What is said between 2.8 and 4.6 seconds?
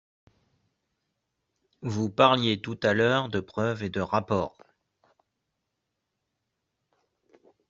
à l’heure de preuves et de rapports.